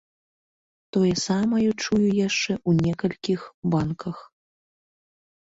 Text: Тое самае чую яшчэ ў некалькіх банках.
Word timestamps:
Тое 0.95 1.11
самае 1.27 1.67
чую 1.83 2.01
яшчэ 2.27 2.51
ў 2.69 2.87
некалькіх 2.87 3.41
банках. 3.77 4.17